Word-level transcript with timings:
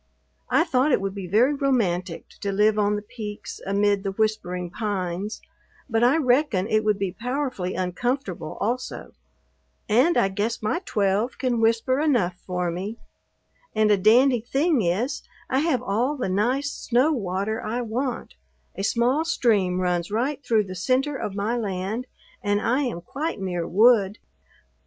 I 0.49 0.63
thought 0.63 0.91
it 0.91 0.99
would 0.99 1.13
be 1.13 1.27
very 1.27 1.53
romantic 1.53 2.27
to 2.39 2.51
live 2.51 2.79
on 2.79 2.95
the 2.95 3.03
peaks 3.03 3.61
amid 3.67 4.01
the 4.01 4.13
whispering 4.13 4.71
pines, 4.71 5.41
but 5.87 6.03
I 6.03 6.17
reckon 6.17 6.65
it 6.65 6.83
would 6.83 6.97
be 6.97 7.11
powerfully 7.11 7.75
uncomfortable 7.75 8.57
also, 8.59 9.11
and 9.87 10.17
I 10.17 10.29
guess 10.29 10.59
my 10.59 10.81
twelve 10.85 11.37
can 11.37 11.61
whisper 11.61 11.99
enough 11.99 12.33
for 12.47 12.71
me; 12.71 12.97
and 13.75 13.91
a 13.91 13.95
dandy 13.97 14.41
thing 14.41 14.81
is, 14.81 15.21
I 15.51 15.59
have 15.59 15.83
all 15.83 16.17
the 16.17 16.29
nice 16.29 16.71
snow 16.71 17.11
water 17.13 17.61
I 17.63 17.81
want; 17.83 18.33
a 18.75 18.83
small 18.83 19.23
stream 19.23 19.81
runs 19.81 20.09
right 20.09 20.43
through 20.43 20.63
the 20.63 20.73
center 20.73 21.15
of 21.15 21.35
my 21.35 21.55
land 21.55 22.07
and 22.41 22.59
I 22.59 22.81
am 22.85 23.01
quite 23.01 23.39
near 23.39 23.67
wood. 23.67 24.17